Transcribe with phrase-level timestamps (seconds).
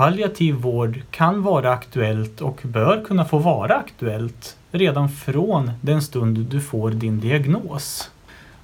[0.00, 6.38] palliativ vård kan vara aktuellt och bör kunna få vara aktuellt redan från den stund
[6.38, 8.10] du får din diagnos.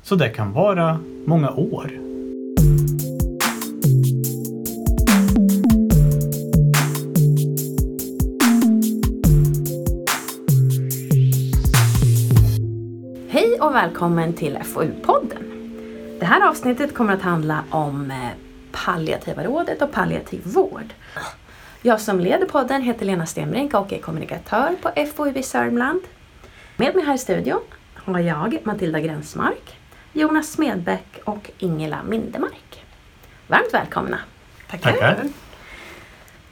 [0.02, 1.90] Så det kan vara många år.
[13.28, 15.42] Hej och välkommen till FoU-podden.
[16.20, 18.45] Det här avsnittet kommer att handla om eh,
[18.86, 20.94] palliativa rådet och palliativ vård.
[21.82, 26.00] Jag som leder podden heter Lena Stenbrink och är kommunikatör på FoU i Sörmland.
[26.76, 27.60] Med mig här i studion
[27.94, 29.76] har jag Matilda Gränsmark,
[30.12, 32.84] Jonas Smedbäck och Ingela Mindemark.
[33.46, 34.18] Varmt välkomna!
[34.70, 35.22] Tackar!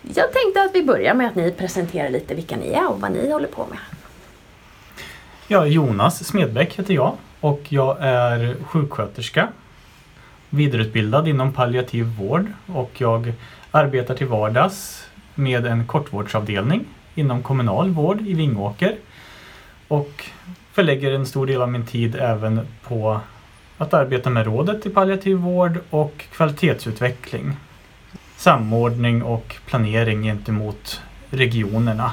[0.02, 3.12] Jag tänkte att vi börjar med att ni presenterar lite vilka ni är och vad
[3.12, 3.78] ni håller på med.
[5.48, 9.48] Ja, Jonas Smedbäck heter jag och jag är sjuksköterska.
[10.54, 13.32] Vidareutbildad inom palliativ vård och jag
[13.70, 18.96] arbetar till vardags med en kortvårdsavdelning inom kommunal vård i Vingåker.
[19.88, 20.24] Och
[20.72, 23.20] förlägger en stor del av min tid även på
[23.78, 27.56] att arbeta med rådet i palliativ vård och kvalitetsutveckling.
[28.36, 32.10] Samordning och planering gentemot regionerna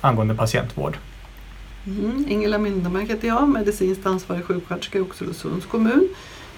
[0.00, 0.96] angående patientvård.
[1.86, 6.08] Mm, Ingela Myndemark heter jag, medicinskt ansvarig sjuksköterska i Oxelösunds kommun.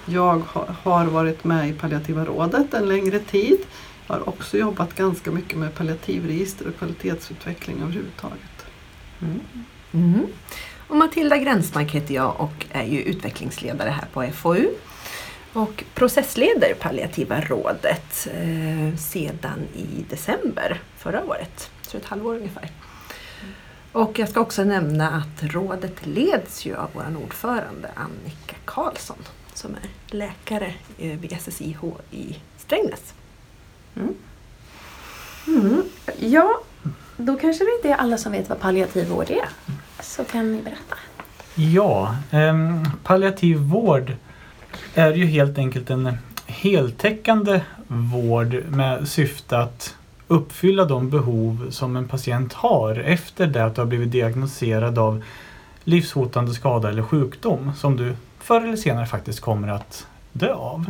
[0.05, 0.41] Jag
[0.83, 3.57] har varit med i palliativa rådet en längre tid.
[4.07, 8.65] Jag har också jobbat ganska mycket med palliativregister och kvalitetsutveckling överhuvudtaget.
[9.21, 9.39] Mm.
[9.93, 10.27] mm.
[10.87, 14.67] Och Matilda Gränsmark heter jag och är ju utvecklingsledare här på FoU.
[15.53, 22.71] Och processleder palliativa rådet eh, sedan i december förra året, så ett halvår ungefär.
[23.91, 29.17] Och jag ska också nämna att rådet leds ju av vår ordförande Annika Karlsson
[29.53, 33.13] som är läkare eh, vid SSIH i Strängnäs.
[33.95, 35.83] Mm.
[36.19, 36.61] Ja,
[37.17, 39.49] då kanske det inte är alla som vet vad palliativ vård är.
[39.99, 40.95] Så kan ni berätta.
[41.55, 44.13] Ja, ehm, palliativ vård
[44.95, 49.95] är ju helt enkelt en heltäckande vård med syfte att
[50.27, 55.23] uppfylla de behov som en patient har efter det att du har blivit diagnostiserad av
[55.83, 60.85] livshotande skada eller sjukdom som du förr eller senare faktiskt kommer att dö av.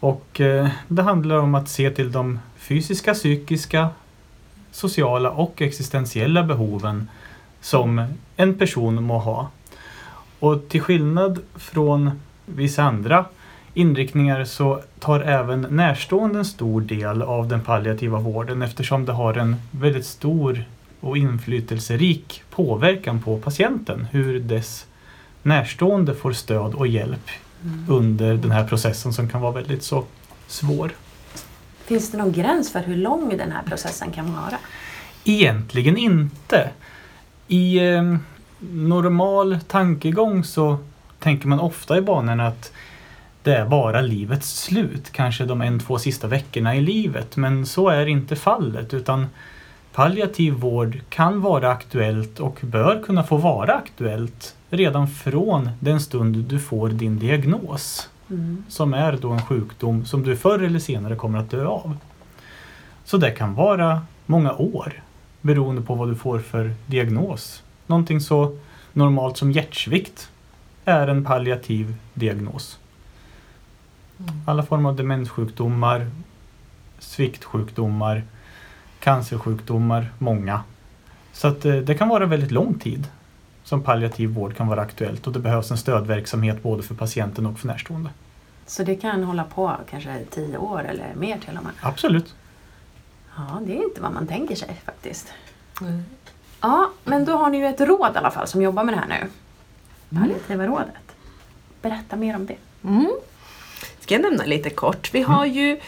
[0.00, 3.88] Och eh, det handlar om att se till de fysiska, psykiska,
[4.70, 7.08] sociala och existentiella behoven
[7.60, 9.48] som en person må ha.
[10.38, 12.10] Och till skillnad från
[12.46, 13.24] vissa andra
[13.74, 19.34] inriktningar så tar även närstående en stor del av den palliativa vården eftersom det har
[19.34, 20.64] en väldigt stor
[21.00, 24.86] och inflytelserik påverkan på patienten hur dess
[25.44, 27.30] närstående får stöd och hjälp
[27.88, 30.04] under den här processen som kan vara väldigt så
[30.46, 30.92] svår.
[31.84, 34.58] Finns det någon gräns för hur lång den här processen kan vara?
[35.24, 36.70] Egentligen inte.
[37.48, 38.16] I eh,
[38.72, 40.78] normal tankegång så
[41.18, 42.72] tänker man ofta i banorna att
[43.42, 47.36] det är bara livets slut, kanske de en, två sista veckorna i livet.
[47.36, 49.26] Men så är inte fallet utan
[49.92, 56.36] palliativ vård kan vara aktuellt och bör kunna få vara aktuellt redan från den stund
[56.36, 58.08] du får din diagnos.
[58.68, 61.96] Som är då en sjukdom som du förr eller senare kommer att dö av.
[63.04, 65.02] Så det kan vara många år
[65.40, 67.62] beroende på vad du får för diagnos.
[67.86, 68.58] Någonting så
[68.92, 70.30] normalt som hjärtsvikt
[70.84, 72.78] är en palliativ diagnos.
[74.46, 76.10] Alla former av demenssjukdomar,
[76.98, 78.22] sviktsjukdomar,
[79.00, 80.62] cancersjukdomar, många.
[81.32, 83.06] Så att eh, det kan vara väldigt lång tid
[83.64, 87.58] som palliativ vård kan vara aktuellt och det behövs en stödverksamhet både för patienten och
[87.58, 88.10] för närstående.
[88.66, 91.72] Så det kan hålla på kanske tio år eller mer till och med?
[91.80, 92.34] Absolut.
[93.36, 95.32] Ja, det är inte vad man tänker sig faktiskt.
[96.60, 98.98] Ja, men då har ni ju ett råd i alla fall som jobbar med det
[98.98, 99.28] här nu.
[100.18, 101.16] Palliativa rådet.
[101.82, 102.56] Berätta mer om det.
[102.84, 103.12] Mm.
[104.00, 105.14] Ska jag nämna lite kort.
[105.14, 105.78] Vi har ju eh,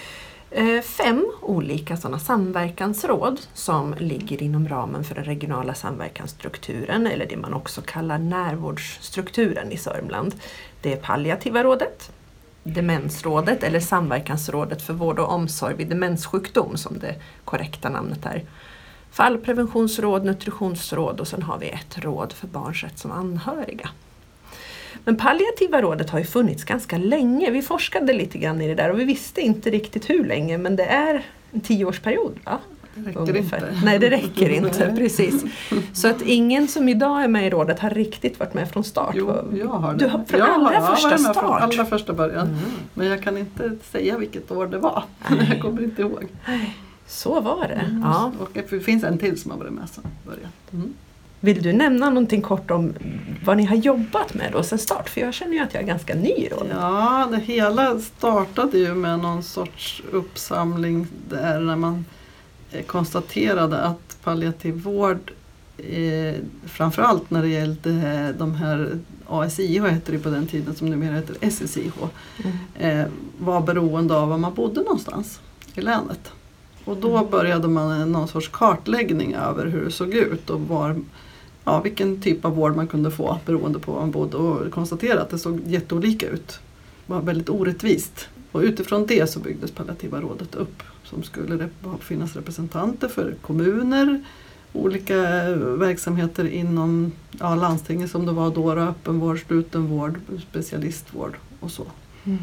[0.51, 7.37] Eh, fem olika sådana samverkansråd som ligger inom ramen för den regionala samverkansstrukturen eller det
[7.37, 10.35] man också kallar närvårdsstrukturen i Sörmland.
[10.81, 12.13] Det är palliativa rådet,
[12.63, 17.15] demensrådet eller samverkansrådet för vård och omsorg vid demenssjukdom som det
[17.45, 18.45] korrekta namnet är.
[19.11, 23.89] Fallpreventionsråd, nutritionsråd och sen har vi ett råd för barns rätt som anhöriga.
[25.07, 27.51] Men palliativa rådet har ju funnits ganska länge.
[27.51, 30.77] Vi forskade lite grann i det där och vi visste inte riktigt hur länge men
[30.77, 32.39] det är en tioårsperiod.
[32.45, 32.59] Va?
[32.95, 33.57] Det räcker Ungefär.
[33.57, 33.85] inte.
[33.85, 35.45] Nej det räcker inte, precis.
[35.93, 39.15] Så att ingen som idag är med i rådet har riktigt varit med från start.
[39.19, 39.99] Jo, jag har det.
[40.05, 41.37] Du har från jag allra jag har första med start?
[41.37, 42.59] Från allra första början.
[42.95, 45.05] Men jag kan inte säga vilket år det var.
[45.31, 45.49] Nej.
[45.51, 46.27] Jag kommer inte ihåg.
[47.07, 47.75] Så var det.
[47.75, 48.03] Mm.
[48.05, 48.33] Ja.
[48.39, 50.51] Och det finns en till som har varit med sedan början.
[50.73, 50.95] Mm.
[51.47, 52.95] Vill du nämna någonting kort om
[53.45, 55.09] vad ni har jobbat med då sen start?
[55.09, 56.77] För jag känner ju att jag är ganska ny i rollen.
[56.81, 62.05] Ja, det hela startade ju med någon sorts uppsamling där när man
[62.73, 65.33] eh, konstaterade att palliativ vård
[65.79, 66.35] eh,
[66.67, 71.37] framförallt när det gällde de här ASIH hette det på den tiden som numera heter
[71.51, 71.93] SSIH
[72.45, 73.01] Mm.
[73.01, 73.07] eh,
[73.39, 75.41] var beroende av var man bodde någonstans
[75.75, 76.33] i länet.
[76.85, 77.31] Och då Mm.
[77.31, 80.97] började man någon sorts kartläggning över hur det såg ut och var,
[81.67, 85.23] ja, vilken typ av vård man kunde få beroende på var man bodde och konstaterade
[85.23, 86.49] att det såg jätteolika ut.
[87.07, 88.29] Det var väldigt orättvist.
[88.53, 91.69] Och utifrån det så byggdes Palliativa rådet upp som skulle
[92.01, 94.25] finnas representanter för kommuner,
[94.73, 95.17] olika
[95.57, 100.21] verksamheter inom ja, landstinget som det var då, öppenvård, slutenvård,
[100.51, 101.87] specialistvård och så
[102.27, 102.39] Mm.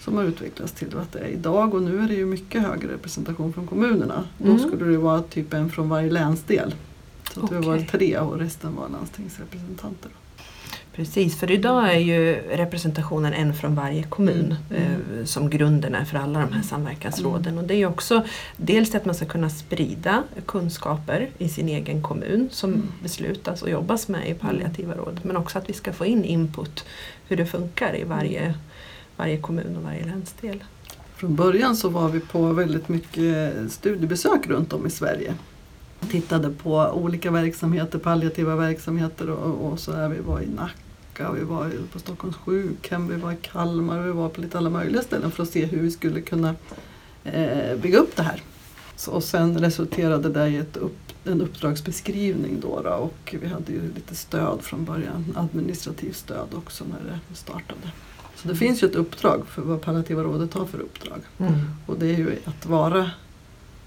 [0.00, 2.92] som har utvecklats till vad det är idag och nu är det ju mycket högre
[2.92, 4.24] representation från kommunerna.
[4.40, 4.52] Mm.
[4.52, 6.74] Då skulle det vara typ en från varje länsdel.
[7.34, 10.10] Så att det var tre och resten var landstingsrepresentanter.
[10.92, 14.82] Precis, för idag är ju representationen en från varje kommun Mm.
[14.82, 17.58] eh, som grunden är för alla de här samverkansråden.
[17.58, 18.24] Och det är också
[18.56, 22.92] dels att man ska kunna sprida kunskaper i sin egen kommun som Mm.
[23.02, 25.20] beslutas och jobbas med i palliativa råd.
[25.22, 26.84] Men också att vi ska få in input
[27.28, 28.54] hur det funkar i varje,
[29.16, 30.64] varje kommun och varje länsdel.
[31.16, 35.34] Från början så var vi på väldigt mycket studiebesök runt om i Sverige.
[36.10, 40.08] Tittade på olika verksamheter, palliativa verksamheter och, och så där.
[40.08, 44.28] Vi var i Nacka, vi var på Stockholms sjukhem, vi var i Kalmar, vi var
[44.28, 46.54] på lite alla möjliga ställen för att se hur vi skulle kunna
[47.24, 48.42] eh, bygga upp det här.
[48.96, 53.72] Så, och sen resulterade det i ett upp, en uppdragsbeskrivning då, då och vi hade
[53.72, 57.90] ju lite stöd från början, administrativt stöd också när det startade.
[58.36, 61.20] Så det finns ju ett uppdrag för vad Palliativa rådet har för uppdrag.
[61.86, 63.10] Och det är ju att vara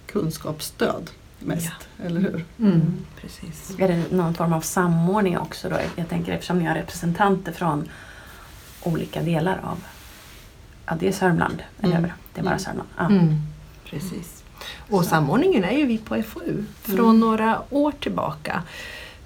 [0.06, 1.10] kunskapsstöd
[1.40, 1.72] mest,
[2.06, 2.46] eller hur?
[2.60, 2.82] Mm.
[3.22, 3.76] Precis.
[3.80, 5.76] Är det någon form av samordning också då?
[5.96, 7.90] Jag tänker eftersom ni har representanter från
[8.84, 9.84] olika delar av
[10.90, 12.04] Ja, det är Sörmland, eller Mm.
[12.04, 12.14] hur?
[12.34, 12.60] Det är bara Mm.
[12.60, 12.90] Sörmland.
[12.98, 13.06] Ja.
[13.06, 13.36] Mm.
[13.86, 14.44] Precis.
[14.90, 15.10] Och Så.
[15.10, 17.20] samordningen är ju vi på FoU från Mm.
[17.20, 18.64] några år tillbaka.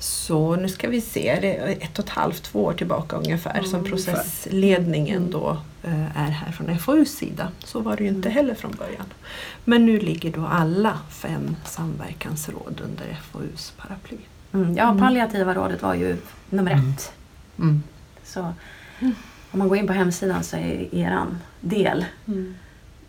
[0.01, 3.57] Så nu ska vi se, det är ett och ett halvt, två år tillbaka ungefär
[3.57, 5.31] Ja, som processledningen Mm.
[5.31, 7.47] då eh, är här från FoUs sida.
[7.63, 8.35] Så var det ju inte Mm.
[8.35, 9.05] heller från början.
[9.65, 14.17] Men nu ligger då alla fem samverkansråd under FoUs paraply.
[14.53, 14.75] Mm.
[14.77, 14.99] ja, Mm.
[14.99, 16.17] palliativa rådet var ju
[16.49, 16.89] nummer Mm.
[16.91, 17.13] ett.
[17.59, 17.83] Mm.
[18.23, 18.53] Så
[19.51, 22.55] om man går in på hemsidan så är eran del Mm.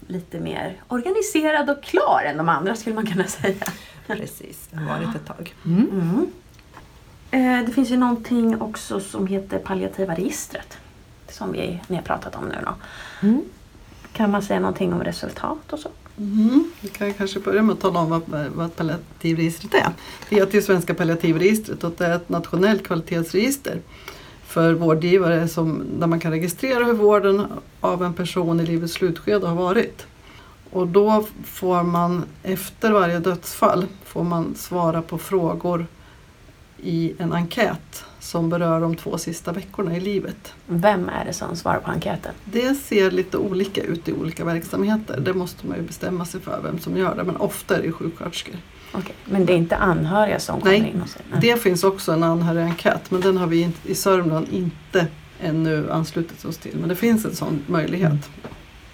[0.06, 3.67] lite mer organiserad och klar än de andra skulle man kunna säga.
[4.06, 5.55] Precis, det har varit ett tag.
[5.65, 6.27] Mm.
[7.32, 10.79] Eh, det finns ju någonting också som heter palliativa registret.
[11.29, 12.75] Som vi, ni har pratat om nu då.
[13.26, 13.43] Mm.
[14.12, 15.88] Kan man säga någonting om resultat och så?
[16.19, 16.70] Mm.
[16.81, 18.23] Vi kan kanske börja med att tala om vad,
[18.55, 19.93] vad palliativregistret är.
[20.29, 23.81] Det heter ju Svenska palliativregistret och det är ett nationellt kvalitetsregister
[24.46, 27.46] för vårdgivare som, där man kan registrera hur vården
[27.81, 30.06] av en person i livets slutskede har varit.
[30.70, 35.87] Och då får man efter varje dödsfall får man svara på frågor
[36.82, 40.55] i en enkät som berör de två sista veckorna i livet.
[40.67, 42.32] Vem är det som svarar på enkäten?
[42.44, 45.20] Det ser lite olika ut i olika verksamheter.
[45.20, 47.25] Det måste man ju bestämma sig för vem som gör det.
[47.25, 48.55] Men ofta är det sjuksköterskor.
[48.93, 51.41] Okej, Men det är inte anhöriga som kommer Nej, in och säger?
[51.41, 55.06] Det finns också en anhörigenkät men den har vi i Sörmland inte
[55.41, 56.77] ännu anslutit oss till.
[56.79, 58.31] Men det finns en sån möjlighet.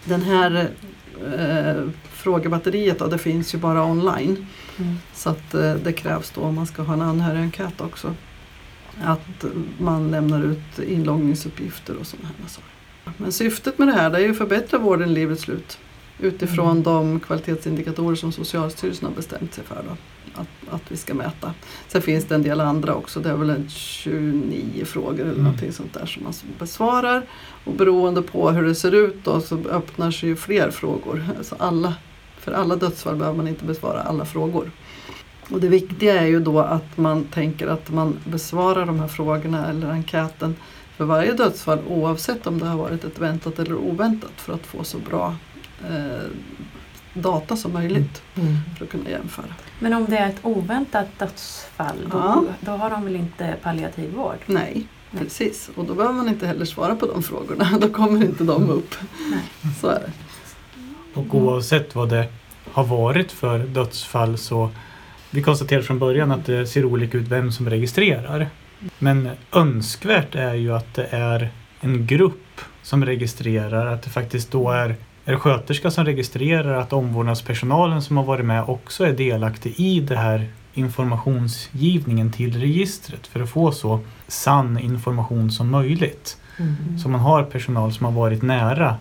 [0.04, 0.70] Den här
[1.38, 1.84] eh,
[2.18, 4.46] frågebatteriet då, det finns ju bara online.
[4.78, 4.94] Mm.
[5.14, 8.14] Så att eh, det krävs då om man ska ha en anhörigenkät också.
[9.02, 9.44] Att
[9.78, 12.68] man lämnar ut inloggningsuppgifter och sådana här saker.
[13.16, 15.78] Men syftet med det här det är ju att förbättra vården i livets slut.
[16.20, 16.82] Utifrån Mm.
[16.82, 19.96] de kvalitetsindikatorer som Socialstyrelsen har bestämt sig för då,
[20.40, 21.54] att, att vi ska mäta.
[21.88, 23.20] Sen finns det en del andra också.
[23.20, 25.44] Det är väl en 29 frågor eller Mm.
[25.44, 27.22] någonting sånt där som man besvarar.
[27.64, 31.24] Och beroende på hur det ser ut då så öppnar sig ju fler frågor.
[31.38, 31.94] Alltså alla,
[32.40, 34.70] för alla dödsfall behöver man inte besvara alla frågor.
[35.50, 39.68] Och det viktiga är ju då att man tänker att man besvarar de här frågorna
[39.70, 40.56] eller enkäten
[40.96, 44.84] för varje dödsfall oavsett om det har varit ett väntat eller oväntat för att få
[44.84, 45.36] så bra
[45.90, 46.22] eh,
[47.14, 48.56] data som möjligt Mm.
[48.78, 49.46] för att kunna jämföra.
[49.80, 52.44] Men om det är ett oväntat dödsfall, då, Ja.
[52.60, 54.36] då har de väl inte palliativ vård?
[54.46, 55.22] Nej, Nej.
[55.24, 55.70] precis.
[55.74, 57.68] Och då behöver man inte heller svara på de frågorna.
[57.80, 58.94] Då kommer inte de upp.
[59.30, 59.72] Nej.
[59.80, 60.10] Så är det.
[61.18, 62.28] Och oavsett vad det
[62.72, 64.70] har varit för dödsfall så
[65.30, 68.48] vi konstaterar från början att det ser olika ut vem som registrerar.
[68.98, 74.70] Men önskvärt är ju att det är en grupp som registrerar, att det faktiskt då
[74.70, 74.96] är
[75.28, 80.16] är sköterska som registrerar att omvårdnadspersonalen som har varit med också är delaktig i det
[80.16, 86.38] här informationsgivningen till registret för att få så sann information som möjligt.
[86.58, 86.98] Mm.
[86.98, 88.96] Så man har personal som har varit nära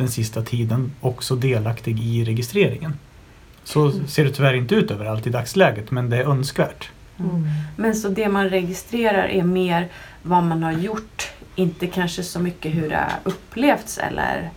[0.00, 2.94] den sista tiden också delaktig i registreringen.
[3.64, 6.90] Så ser det tyvärr inte ut överallt i dagsläget men det är önskvärt.
[7.18, 7.46] Mm.
[7.76, 9.88] Men så det man registrerar är mer
[10.22, 14.50] vad man har gjort, inte kanske så mycket hur det har upplevts eller?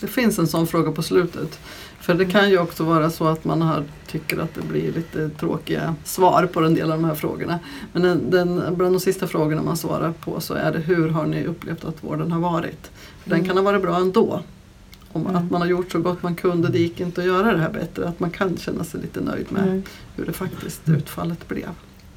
[0.00, 1.58] Det finns en sån fråga på slutet.
[2.00, 5.28] För det kan ju också vara så att man har, tycker att det blir lite
[5.28, 7.58] tråkiga svar på en del av de här frågorna.
[7.92, 11.26] Men den, den, bland de sista frågorna man svarar på så är det hur har
[11.26, 12.90] ni upplevt att vården har varit?
[13.22, 14.42] För Den kan ha varit bra ändå.
[15.12, 15.36] Om Mm.
[15.36, 17.70] att man har gjort så gott man kunde, det gick inte att göra det här
[17.72, 18.08] bättre.
[18.08, 19.82] Att man kan känna sig lite nöjd med Mm.
[20.16, 21.68] hur det faktiskt utfallet blev.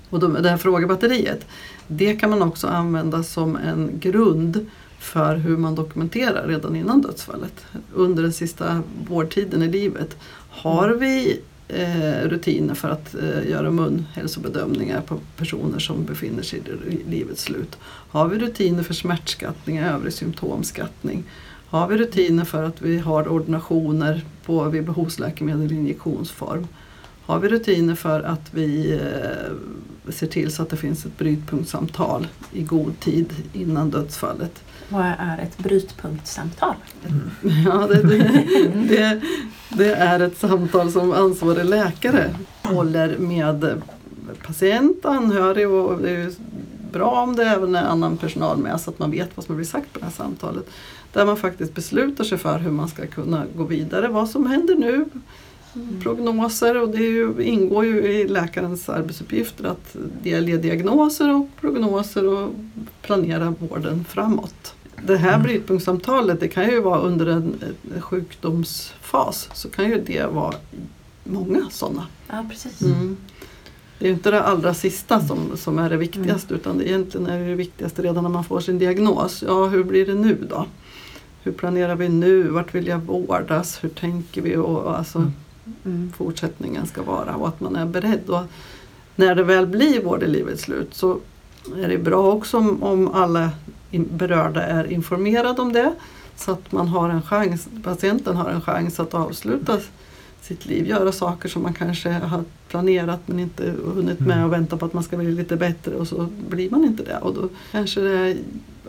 [0.09, 1.45] Och då, det här frågebatteriet,
[1.87, 4.65] det kan man också använda som en grund
[4.99, 7.65] för hur man dokumenterar redan innan dödsfallet.
[7.93, 10.17] Under den sista vårdtiden i livet.
[10.49, 17.09] Har vi eh, rutiner för att eh, göra munhälsobedömningar på personer som befinner sig i
[17.09, 17.77] livets slut?
[18.09, 21.23] Har vi rutiner för smärtskattning övrig symptomskattning?
[21.71, 26.67] Har vi rutiner för att vi har ordinationer på, vid behovsläkemedel i injektionsform?
[27.25, 32.27] Har vi rutiner för att vi eh, ser till så att det finns ett brytpunktssamtal
[32.51, 34.63] i god tid innan dödsfallet?
[34.89, 36.75] Vad är ett brytpunktssamtal?
[37.65, 38.43] Ja, det, det,
[38.87, 39.21] det,
[39.69, 43.81] det är ett samtal som ansvarig läkare håller med
[44.45, 46.31] patient, anhörig och det är
[46.91, 49.65] bra om det även är annan personal med så att man vet vad som blir
[49.65, 50.69] sagt på det här samtalet.
[51.13, 54.75] Där man faktiskt beslutar sig för hur man ska kunna gå vidare, vad som händer
[54.75, 55.05] nu,
[56.03, 62.49] prognoser och det ju, ingår ju i läkarens arbetsuppgifter att ge diagnoser och prognoser och
[63.01, 64.73] planera vården framåt.
[65.05, 65.43] Det här Mm.
[65.43, 67.55] brytpunktssamtalet det kan ju vara under en,
[67.95, 70.53] en sjukdomsfas så kan ju det vara
[71.23, 72.05] många sådana.
[72.27, 72.81] Ja, precis.
[72.81, 73.17] Mm.
[73.99, 77.47] Det är inte det allra sista som, som är det viktigaste utan det egentligen är
[77.49, 79.43] det viktigaste redan när man får sin diagnos.
[79.47, 80.65] Ja, hur blir det nu då?
[81.43, 82.43] Hur planerar vi nu?
[82.43, 83.83] Vart vill jag vårdas?
[83.83, 84.55] Hur tänker vi?
[84.55, 85.31] Och, och alltså, Mm.
[85.85, 86.11] Mm.
[86.17, 88.29] fortsättningen ska vara och att man är beredd.
[88.29, 88.41] Och
[89.15, 91.19] när det väl blir vård i livets slut så
[91.75, 93.49] är det bra också om, om alla
[93.91, 95.93] berörda är informerade om det.
[96.35, 99.77] Så att man har en chans, patienten har en chans att avsluta
[100.41, 104.45] sitt liv, göra saker som man kanske har planerat men inte hunnit med Mm.
[104.45, 107.17] och vänta på att man ska bli lite bättre och så blir man inte det.
[107.17, 108.37] Och då kanske det är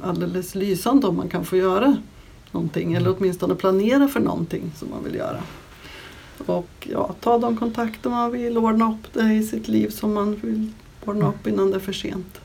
[0.02, 1.96] alldeles lysande om man kan få göra
[2.52, 5.42] någonting eller åtminstone planera för någonting som man vill göra.
[6.46, 10.34] Och ja, ta de kontakter man vill, ordna upp det i sitt liv som man
[10.34, 10.72] vill
[11.04, 12.40] ordna upp innan det är för sent.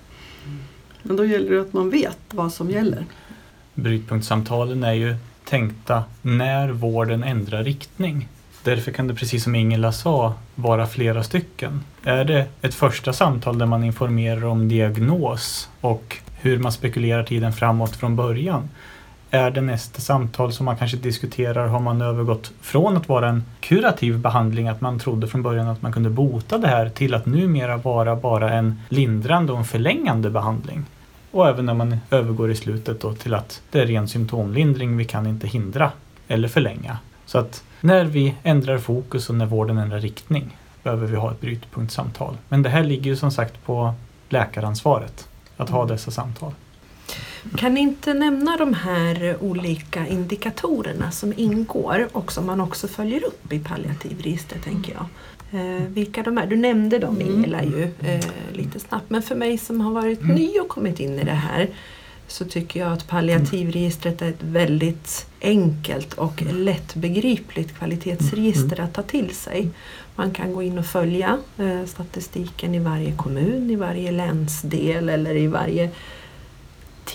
[1.03, 3.05] Men då gäller det att man vet vad som gäller.
[3.73, 8.27] Brytpunktssamtalen är ju tänkta när vården ändrar riktning.
[8.63, 11.83] Därför kan det precis som Ingela sa vara flera stycken.
[12.03, 17.53] Är det ett första samtal där man informerar om diagnos och hur man spekulerar tiden
[17.53, 18.69] framåt från början?
[19.31, 23.43] Är det nästa samtal som man kanske diskuterar, har man övergått från att vara en
[23.60, 27.25] kurativ behandling, att man trodde från början att man kunde bota det här, till att
[27.25, 30.86] numera vara bara en lindrande och en förlängande behandling?
[31.31, 35.05] Och även när man övergår i slutet då till att det är ren symptomlindring, vi
[35.05, 35.91] kan inte hindra
[36.27, 36.98] eller förlänga.
[37.25, 41.41] Så att när vi ändrar fokus och när vården ändrar riktning behöver vi ha ett
[41.41, 42.38] brytpunktssamtal.
[42.50, 43.93] Men det här ligger ju som sagt på
[44.29, 46.51] läkaransvaret, att ha dessa samtal.
[47.55, 53.23] Kan ni inte nämna de här olika indikatorerna som ingår och som man också följer
[53.25, 55.05] upp i palliativregistret tänker jag.
[55.51, 56.45] Eh, vilka de är?
[56.47, 57.27] Du nämnde dem Mm.
[57.35, 60.35] Ingela ju eh, lite snabbt men för mig som har varit Mm.
[60.35, 61.69] ny och kommit in i det här
[62.27, 69.35] så tycker jag att palliativregistret är ett väldigt enkelt och lättbegripligt kvalitetsregister att ta till
[69.35, 69.69] sig.
[70.15, 75.35] Man kan gå in och följa eh, statistiken i varje kommun, i varje länsdel eller
[75.35, 75.89] i varje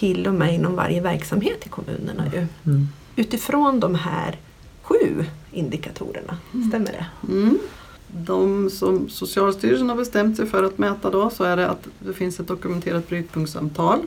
[0.03, 2.25] till och med inom varje verksamhet i kommunerna.
[2.33, 2.47] Ju.
[3.17, 4.39] Utifrån de här
[4.83, 7.07] sju indikatorerna, stämmer det?
[7.33, 7.59] Mm.
[8.07, 12.13] De som Socialstyrelsen har bestämt sig för att mäta då så är det att det
[12.13, 13.99] finns ett dokumenterat brytpunktssamtal.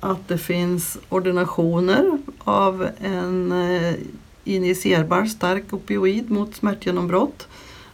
[0.00, 3.94] Att det finns ordinationer av en eh,
[4.44, 7.48] injicerbar stark opioid mot smärtgenombrott.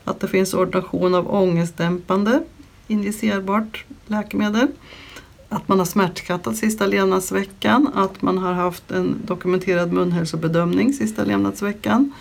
[0.04, 2.42] Att det finns ordination av ångestdämpande
[2.86, 4.68] injicerbart läkemedel.
[5.48, 7.90] Att man har smärtskattat sista levnadsveckan.
[7.94, 12.12] Att man har haft en dokumenterad munhälsobedömning sista levnadsveckan.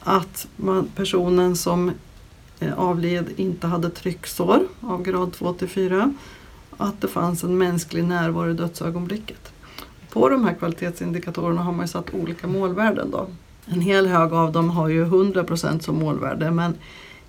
[0.00, 1.92] Att man, personen som
[2.60, 6.14] eh, avled inte hade trycksår av grad 2 till 4.
[6.76, 9.52] Att det fanns en mänsklig närvaro i dödsögonblicket.
[10.10, 13.10] På de här kvalitetsindikatorerna har man ju satt olika målvärden.
[13.10, 13.26] Då.
[13.64, 16.74] En hel hög av dem har ju 100% som målvärde men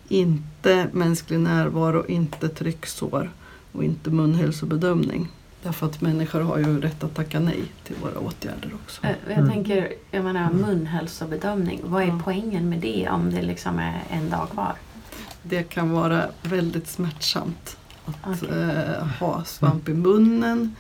[0.08, 3.32] inte mänsklig närvaro, inte trycksår
[3.72, 5.28] och inte munhälsobedömning.
[5.64, 9.04] Därför att människor har ju rätt att tacka nej till våra åtgärder också.
[9.06, 9.50] Eh, Jag Mm.
[9.50, 11.80] tänker, jag menar munhälsobedömning.
[11.84, 12.20] Vad är Ja.
[12.24, 14.74] poängen med det om det liksom är en dag kvar?
[15.44, 18.58] Det kan vara väldigt smärtsamt att Okej.
[18.60, 20.76] eh, ha svamp i munnen,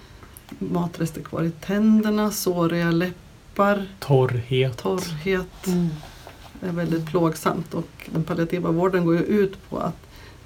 [0.59, 4.77] matrester kvar i tänderna, såriga läppar, Torrhet.
[4.77, 5.67] torrhet.
[5.67, 5.89] Mm.
[6.59, 9.95] Det är väldigt plågsamt och den palliativa vården går ju ut på att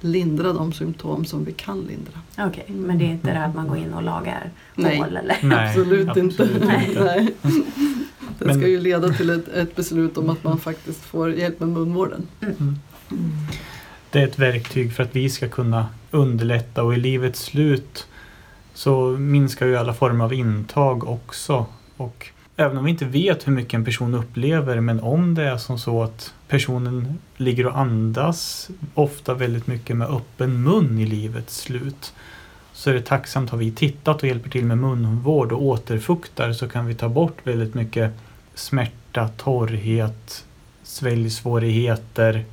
[0.06, 2.46] lindra de symptom som vi kan lindra.
[2.48, 4.96] Okej, men det är inte det att man går in och lagar Nej.
[4.98, 5.36] hål eller?
[5.42, 6.20] Nej, absolut, inte.
[6.20, 7.04] absolut inte.
[7.04, 7.34] Nej.
[8.38, 11.60] Det Men- ska ju leda till ett, ett beslut om att man faktiskt får hjälp
[11.60, 12.26] med munvården.
[12.40, 12.78] Mm.
[14.10, 18.06] Det är ett verktyg för att vi ska kunna underlätta och i livets slut
[18.74, 21.66] så minskar ju alla former av intag också.
[21.96, 25.56] Och även om vi inte vet hur mycket en person upplever men om det är
[25.56, 31.56] som så att personen ligger och andas ofta väldigt mycket med öppen mun i livets
[31.56, 32.12] slut
[32.72, 36.68] så är det tacksamt har vi tittat och hjälper till med munvård och återfuktar så
[36.68, 38.12] kan vi ta bort väldigt mycket
[38.54, 40.44] smärta, torrhet,
[40.82, 42.44] sväljsvårigheter,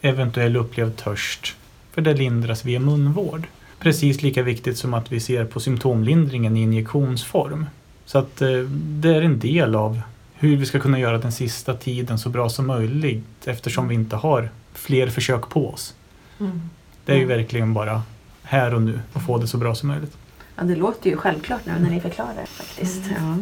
[0.00, 1.56] eventuell upplevd törst.
[1.92, 3.46] För det lindras via munvård.
[3.78, 7.66] Precis lika viktigt som att vi ser på symptomlindringen i injektionsform.
[8.06, 10.00] Så att eh, det är en del av
[10.34, 14.16] hur vi ska kunna göra den sista tiden så bra som möjligt eftersom vi inte
[14.16, 15.94] har fler försök på oss.
[16.40, 16.60] Mm.
[17.04, 17.38] Det är ju Mm.
[17.38, 18.02] verkligen bara
[18.42, 20.16] här och nu och få det så bra som möjligt.
[20.56, 23.02] Ja, det låter ju självklart nu när ni förklarar faktiskt.
[23.16, 23.36] Ja.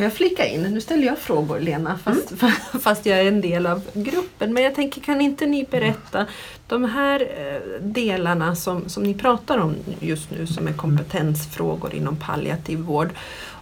[0.00, 0.62] Får jag flika in?
[0.62, 2.32] Nu ställer jag frågor Lena fast,
[2.82, 4.54] fast jag är en del av gruppen.
[4.54, 6.26] Men jag tänker kan inte ni berätta
[6.66, 12.16] de här eh, delarna som, som ni pratar om just nu som är kompetensfrågor inom
[12.16, 13.10] palliativ vård.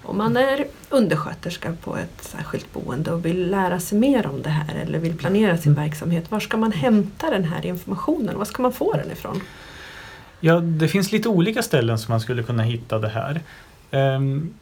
[0.02, 4.50] Om man är undersköterska på ett särskilt boende och vill lära sig mer om det
[4.50, 6.30] här eller vill planera sin verksamhet.
[6.30, 8.38] Var ska man hämta den här informationen?
[8.38, 9.40] Var ska man få den ifrån?
[10.40, 13.40] Ja, det finns lite olika ställen som man skulle kunna hitta det här.
[13.90, 14.54] Ehm,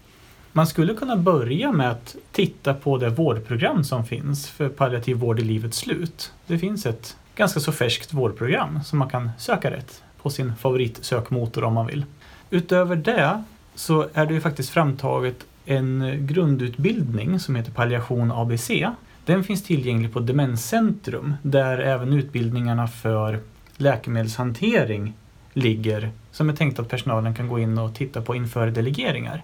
[0.57, 5.39] man skulle kunna börja med att titta på det vårdprogram som finns för palliativ vård
[5.39, 6.33] i livets slut.
[6.47, 11.65] Det finns ett ganska så färskt vårdprogram som man kan söka rätt på sin favoritsökmotor
[11.65, 12.05] om man vill.
[12.51, 13.43] Utöver det
[13.75, 18.71] så är det ju faktiskt framtaget en grundutbildning som heter Palliation ABC.
[19.25, 23.41] Den finns tillgänglig på Demenscentrum där även utbildningarna för
[23.77, 25.15] läkemedelshantering
[25.53, 29.43] ligger som är tänkt att personalen kan gå in och titta på inför delegeringar.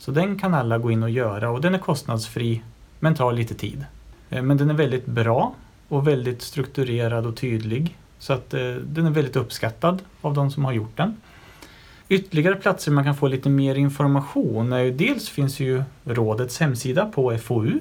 [0.00, 2.62] Så den kan alla gå in och göra och den är kostnadsfri
[2.98, 3.84] men tar lite tid.
[4.30, 5.54] Eh, men den är väldigt bra
[5.88, 10.64] och väldigt strukturerad och tydlig så att eh, den är väldigt uppskattad av de som
[10.64, 11.16] har gjort den.
[12.08, 17.06] Ytterligare platser man kan få lite mer information är ju dels finns ju rådets hemsida
[17.06, 17.78] på FoU.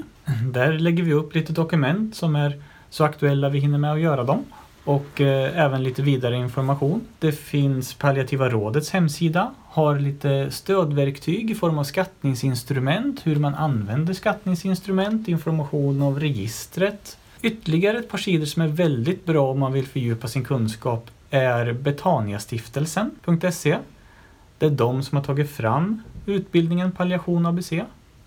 [0.53, 4.23] Där lägger vi upp lite dokument som är så aktuella vi hinner med att göra
[4.23, 4.45] dem
[4.83, 7.01] och eh, även lite vidare information.
[7.19, 14.13] Det finns Palliativa rådets hemsida, har lite stödverktyg i form av skattningsinstrument, hur man använder
[14.13, 17.17] skattningsinstrument, information om registret.
[17.41, 21.73] Ytterligare ett par sidor som är väldigt bra om man vill fördjupa sin kunskap är
[21.73, 23.77] Betaniastiftelsen.se.
[24.57, 27.73] Det är de som har tagit fram utbildningen Palliation ABC.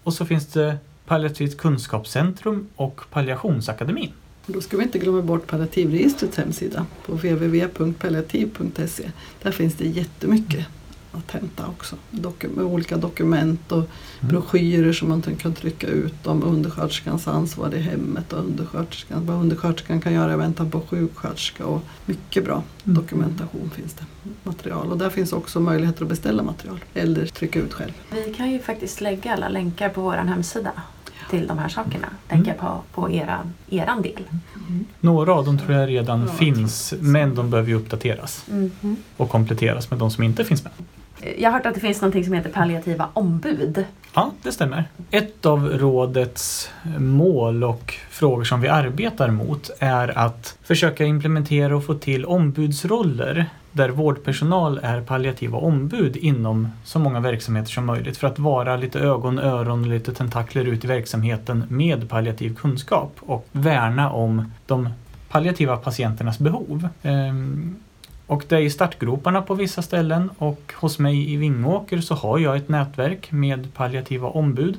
[0.02, 4.12] Och så finns det Palliativt kunskapscentrum och Palliationsakademin.
[4.46, 9.10] Då ska vi inte glömma bort palliativregistrets hemsida på www.palliativ.se.
[9.42, 10.66] Där finns det jättemycket
[11.12, 11.96] att hämta också.
[12.10, 13.84] Doku- med olika dokument och
[14.20, 20.00] broschyrer som man kan trycka ut om undersköterskans ansvar i hemmet och undersköterskan, vad undersköterskan
[20.00, 22.94] kan göra i väntan på sjuksköterska och mycket bra Mm.
[23.02, 24.04] dokumentation finns det.
[24.42, 27.92] Material och där finns också möjligheter att beställa material eller trycka ut själv.
[28.10, 30.72] Vi kan ju faktiskt lägga alla länkar på vår hemsida
[31.30, 32.08] till de här sakerna.
[32.28, 33.38] Tänker jag på, på era,
[33.70, 34.22] eran del.
[35.00, 38.96] Några av dem tror jag redan finns men de behöver ju uppdateras Mhm.
[39.16, 40.72] och kompletteras med de som inte finns med.
[41.38, 43.84] Jag har hört att det finns något som heter palliativa ombud.
[44.14, 44.84] Ja, det stämmer.
[45.10, 51.84] Ett av rådets mål och frågor som vi arbetar mot är att försöka implementera och
[51.84, 58.26] få till ombudsroller där vårdpersonal är palliativa ombud inom så många verksamheter som möjligt för
[58.26, 63.46] att vara lite ögon, öron och lite tentakler ut i verksamheten med palliativ kunskap och
[63.52, 64.88] värna om de
[65.28, 66.88] palliativa patienternas behov.
[67.02, 67.76] Ehm,
[68.32, 72.38] och det är i startgroparna på vissa ställen och hos mig i Vingåker så har
[72.38, 74.76] jag ett nätverk med palliativa ombud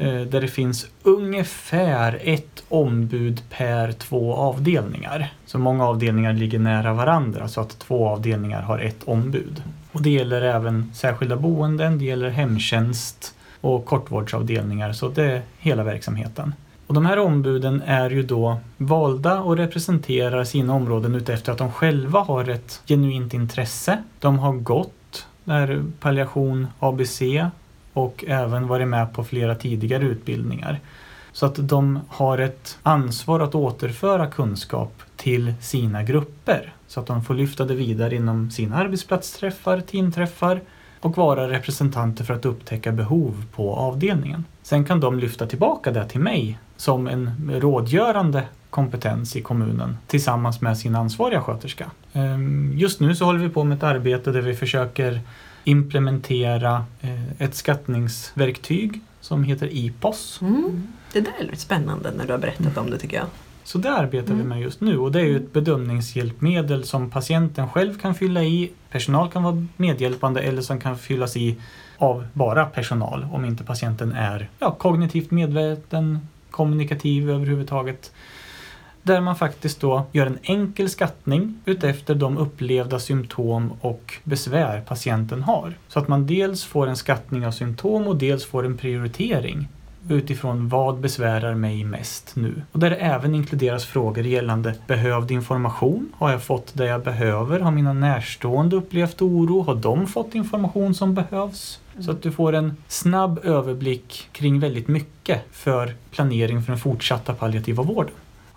[0.00, 5.32] eh, där det finns ungefär ett ombud per två avdelningar.
[5.46, 9.62] Så många avdelningar ligger nära varandra så att två avdelningar har ett ombud.
[9.92, 15.84] Och det gäller även särskilda boenden, det gäller hemtjänst och kortvårdsavdelningar så det är hela
[15.84, 16.54] verksamheten.
[16.86, 21.72] Och de här ombuden är ju då valda och representerar sina områden utefter att de
[21.72, 24.02] själva har ett genuint intresse.
[24.20, 27.22] De har gått där palliation ABC
[27.92, 30.80] och även varit med på flera tidigare utbildningar.
[31.32, 36.72] Så att de har ett ansvar att återföra kunskap till sina grupper.
[36.86, 40.60] Så att de får lyfta det vidare inom sina arbetsplatsträffar, teamträffar
[41.04, 44.44] och vara representanter för att upptäcka behov på avdelningen.
[44.62, 50.60] Sen kan de lyfta tillbaka det till mig som en rådgörande kompetens i kommunen tillsammans
[50.60, 51.90] med sin ansvariga sköterska.
[52.12, 55.20] Ehm, just nu så håller vi på med ett arbete där vi försöker
[55.64, 60.38] implementera eh, ett skattningsverktyg som heter IPOS.
[60.42, 60.88] Mm.
[61.12, 63.26] Det där är lite spännande när du har berättat om det tycker jag.
[63.64, 64.48] Så det arbetar vi Mm.
[64.48, 68.70] med just nu och det är ju ett bedömningshjälpmedel som patienten själv kan fylla i,
[68.90, 71.56] personal kan vara medhjälpande eller som kan fyllas i
[71.98, 78.12] av bara personal om inte patienten är ja, kognitivt medveten, kommunikativ överhuvudtaget.
[79.02, 85.42] Där man faktiskt då gör en enkel skattning utefter de upplevda symptom och besvär patienten
[85.42, 85.74] har.
[85.88, 89.68] Så att man dels får en skattning av symptom och dels får en prioritering
[90.08, 92.62] utifrån vad besvärar mig mest nu.
[92.72, 96.12] Och där det även inkluderas frågor gällande behövd information.
[96.16, 97.60] Har jag fått det jag behöver?
[97.60, 99.62] Har mina närstående upplevt oro?
[99.62, 101.80] Har de fått information som behövs?
[102.00, 107.34] Så att du får en snabb överblick kring väldigt mycket för planering för den fortsatta
[107.34, 108.14] palliativa vården.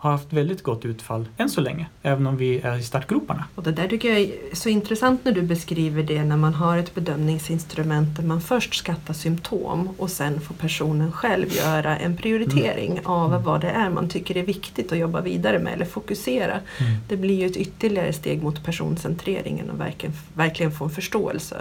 [0.08, 3.46] Har haft väldigt gott utfall än så länge, även om vi är i startgroparna.
[3.56, 6.78] Och det där tycker jag är så intressant när du beskriver det när man har
[6.78, 13.00] ett bedömningsinstrument där man först skattar symptom och sen får personen själv göra en prioritering
[13.06, 16.60] av vad det är man tycker är viktigt att jobba vidare med eller fokusera.
[17.08, 21.56] Det blir ju ett ytterligare steg mot personcentreringen och verkligen, verkligen få en förståelse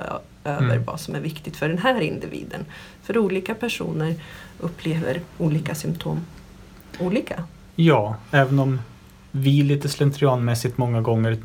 [0.44, 0.84] över Mm.
[0.84, 2.64] vad som är viktigt för den här individen.
[3.02, 4.14] För olika personer
[4.60, 6.20] upplever olika symptom
[7.00, 7.44] olika.
[7.76, 8.80] Ja, även om
[9.30, 11.38] vi lite slentrianmässigt många gånger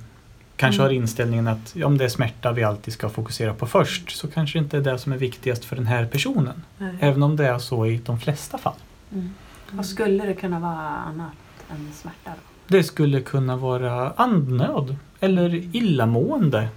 [0.55, 0.89] kanske Mm.
[0.89, 4.59] har inställningen att om det är smärta vi alltid ska fokusera på först så kanske
[4.59, 6.63] det inte är det som är viktigast för den här personen.
[6.77, 6.95] Nej.
[6.99, 8.73] Även om det är så i de flesta fall.
[9.11, 9.29] Mm.
[9.71, 11.31] Vad skulle det kunna vara annat
[11.71, 12.77] än smärta då?
[12.77, 16.67] Det skulle kunna vara andnöd eller illamående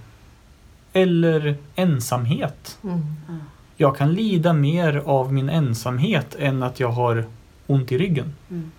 [0.93, 2.77] eller ensamhet.
[2.83, 3.15] Mm.
[3.77, 7.25] Jag kan lida mer av min ensamhet än att jag har
[7.67, 8.71] ont i ryggen Mm.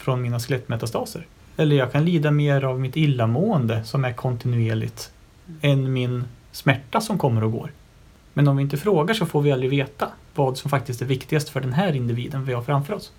[0.00, 1.26] Från mina skelettmetastaser.
[1.56, 5.12] Eller jag kan lida mer av mitt illamående som är kontinuerligt
[5.60, 7.72] än min smärta som kommer och går.
[8.32, 11.48] Men om vi inte frågar så får vi aldrig veta vad som faktiskt är viktigast
[11.48, 13.12] för den här individen vi har framför oss.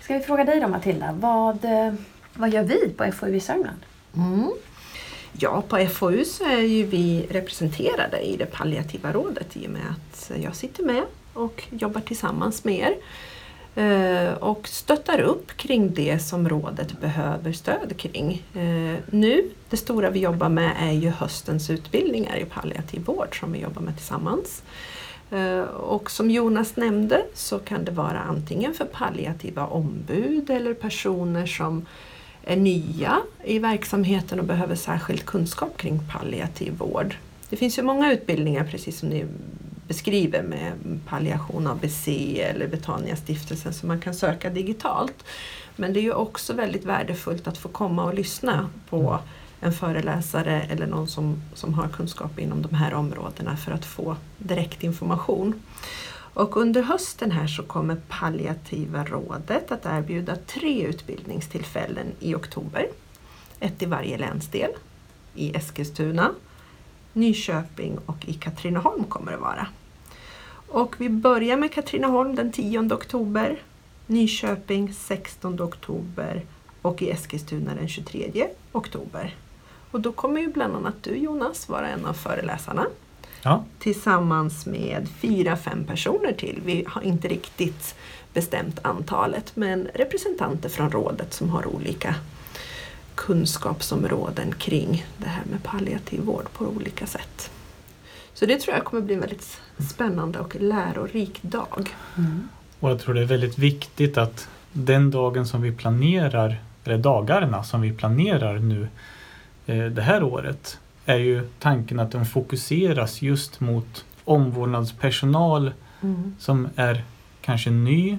[0.00, 1.94] Ska vi fråga dig då Matilda, vad, eh,
[2.34, 3.78] vad gör vi på FoU i Sörmland?
[4.16, 4.50] Mm.
[5.32, 9.82] Ja, på FoU så är ju vi representerade i det palliativa rådet i och med
[9.90, 12.94] att jag sitter med och jobbar tillsammans med er.
[13.74, 18.42] Eh, och stöttar upp kring det som rådet behöver stöd kring.
[18.54, 23.52] Eh, nu, det stora vi jobbar med är ju höstens utbildningar i palliativ vård som
[23.52, 24.62] vi jobbar med tillsammans.
[25.30, 31.46] Eh, och som Jonas nämnde så kan det vara antingen för palliativa ombud eller personer
[31.46, 31.86] som
[32.44, 37.16] är nya i verksamheten och behöver särskild kunskap kring palliativ vård.
[37.48, 39.24] Det finns ju många utbildningar precis som ni
[39.92, 40.72] beskriver med
[41.08, 45.24] palliation ABC eller Betania-stiftelsen som man kan söka digitalt.
[45.76, 49.18] Men det är ju också väldigt värdefullt att få komma och lyssna på
[49.60, 54.16] en föreläsare eller någon som, som har kunskap inom de här områdena för att få
[54.38, 55.62] direkt information.
[56.34, 62.86] Och under hösten här så kommer Palliativa rådet att erbjuda tre utbildningstillfällen i oktober.
[63.60, 64.70] Ett i varje länsdel.
[65.34, 66.30] I Eskilstuna,
[67.12, 69.66] Nyköping och i Katrineholm kommer det vara.
[70.72, 73.62] Och vi börjar med Katrineholm den 10 oktober,
[74.06, 76.42] Nyköping 16 oktober
[76.82, 79.36] och i Eskilstuna den 23 oktober.
[79.90, 82.86] Och då kommer ju bland annat du Jonas vara en av föreläsarna
[83.42, 86.60] Ja, tillsammans med fyra, fem personer till.
[86.64, 87.94] Vi har inte riktigt
[88.32, 92.14] bestämt antalet men representanter från rådet som har olika
[93.14, 97.50] kunskapsområden kring det här med palliativ vård på olika sätt.
[98.42, 101.88] Så det tror jag kommer bli en väldigt spännande och lärorik dag.
[102.80, 107.64] och jag tror det är väldigt viktigt att den dagen som vi planerar, eller dagarna
[107.64, 108.88] som vi planerar nu
[109.66, 115.72] eh, det här året, är ju tanken att de fokuseras just mot omvårdnadspersonal
[116.38, 117.04] som är
[117.40, 118.18] kanske ny,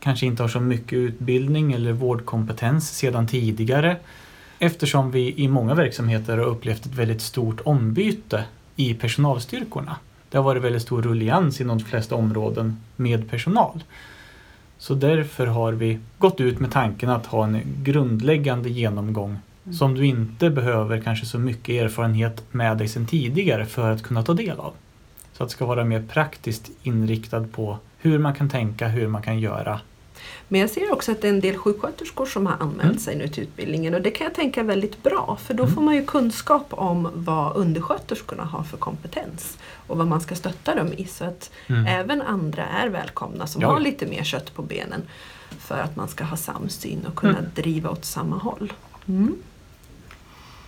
[0.00, 3.96] kanske inte har så mycket utbildning eller vårdkompetens sedan tidigare.
[4.58, 8.44] Eftersom vi i många verksamheter har upplevt ett väldigt stort ombyte
[8.76, 9.96] i personalstyrkorna.
[10.28, 13.82] Det har varit väldigt stor rullians inom de flesta områden med personal.
[14.78, 19.38] Så därför har vi gått ut med tanken att ha en grundläggande genomgång
[19.72, 24.22] som du inte behöver kanske så mycket erfarenhet med dig sedan tidigare för att kunna
[24.22, 24.72] ta del av.
[25.32, 29.22] Så att det ska vara mer praktiskt inriktad på hur man kan tänka, hur man
[29.22, 29.80] kan göra.
[30.48, 32.98] Men jag ser också att det är en del sjuksköterskor som har anmält Mm.
[32.98, 35.74] sig nu till utbildningen och det kan jag tänka är väldigt bra för då Mm.
[35.74, 40.74] får man ju kunskap om vad undersköterskorna har för kompetens och vad man ska stötta
[40.74, 41.86] dem i så att Mm.
[41.86, 45.02] även andra är välkomna som Ja, har lite mer kött på benen
[45.58, 47.50] för att man ska ha samsyn och kunna Mm.
[47.54, 48.72] driva åt samma håll.
[49.08, 49.34] Mm.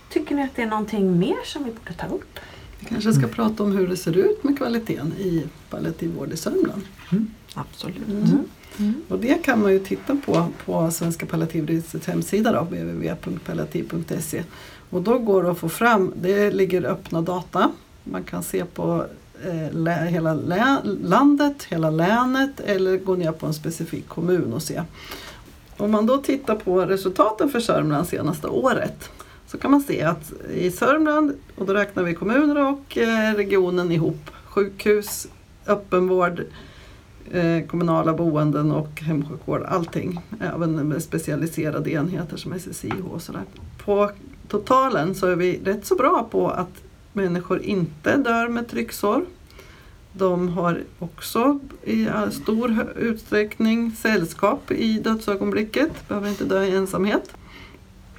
[0.09, 2.39] Tycker ni att det är någonting mer som vi borde ta upp?
[2.79, 6.37] Vi kanske ska prata om hur det ser ut med kvaliteten i palliativ vård i
[6.37, 6.81] Sörmland.
[7.53, 7.97] Absolut.
[8.77, 9.01] Mm.
[9.07, 14.43] Och det kan man ju titta på på Svenska palliativregistrets hemsida då, www.palliativ.se.
[14.89, 17.71] Och då går det att få fram, det ligger öppna data.
[18.03, 19.05] Man kan se på
[19.43, 24.63] eh, lä, hela lä, landet, hela länet eller gå ner på en specifik kommun och
[24.63, 24.81] se.
[25.77, 29.09] Om man då tittar på resultaten för Sörmland senaste året
[29.47, 33.91] så kan man se att i Sörmland, och då räknar vi kommuner och eh, regionen
[33.91, 35.27] ihop, sjukhus,
[35.67, 36.43] öppenvård,
[37.31, 40.19] Eh, kommunala boenden och hemsjukvård, allting.
[40.39, 43.43] Även med specialiserade enheter som SSIH och sådär.
[43.85, 44.11] På
[44.47, 49.25] totalen så är vi rätt så bra på att människor inte dör med trycksår.
[50.13, 57.33] De har också i stor utsträckning sällskap i dödsögonblicket, behöver inte dö i ensamhet.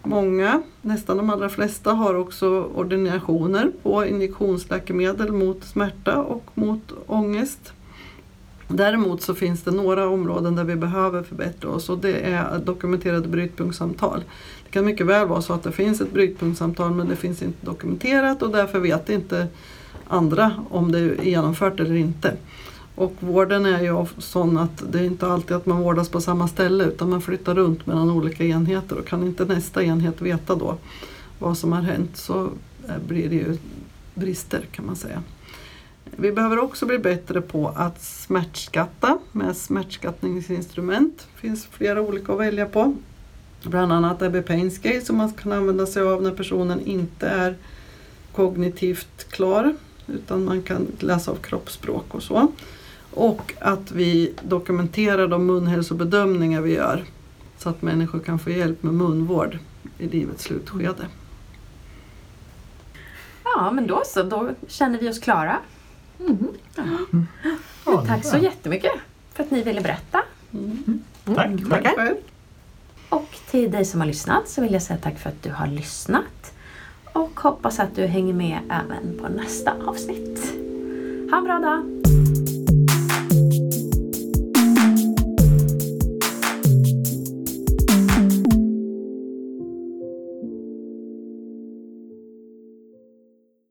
[0.03, 7.73] Många, nästan de allra flesta, har också ordinationer på injektionsläkemedel mot smärta och mot ångest.
[8.73, 13.29] Däremot så finns det några områden där vi behöver förbättra oss och det är dokumenterade
[13.29, 14.25] brytpunktssamtal.
[14.65, 17.67] Det kan mycket väl vara så att det finns ett brytpunktssamtal men det finns inte
[17.67, 19.47] dokumenterat och därför vet inte
[20.09, 22.37] andra om det är genomfört eller inte.
[22.95, 26.49] Och vården är ju sån att det är inte alltid att man vårdas på samma
[26.49, 30.77] ställe utan man flyttar runt mellan olika enheter och kan inte nästa enhet veta då
[31.39, 32.51] vad som har hänt så
[33.09, 33.57] blir det ju
[34.15, 35.23] brister kan man säga.
[36.21, 41.29] Vi behöver också bli bättre på att smärtskatta med smärtskattningsinstrument.
[41.35, 42.97] Det finns flera olika att välja på.
[43.63, 47.57] Bland annat Ebbe Pain-scale som man kan använda sig av när personen inte är
[48.33, 49.75] kognitivt klar
[50.07, 52.53] utan man kan läsa av kroppsspråk och så.
[53.11, 57.05] Och att vi dokumenterar de munhälsobedömningar vi gör
[57.59, 59.59] så att människor kan få hjälp med munvård
[59.99, 61.07] i livets slutskede.
[63.45, 64.23] Ja, men då så.
[64.23, 65.59] Då känner vi oss klara.
[66.29, 67.27] Mm.
[67.87, 68.93] Ja, Tack så jättemycket
[69.35, 70.23] för att ni ville berätta.
[70.53, 71.03] Mm.
[71.25, 71.85] Tack, tack.
[71.85, 72.17] Tack själv!
[73.09, 75.67] Och till dig som har lyssnat så vill jag säga tack för att du har
[75.67, 76.53] lyssnat.
[77.13, 80.53] Och hoppas att du hänger med även på nästa avsnitt.
[81.31, 82.00] Ha en bra dag!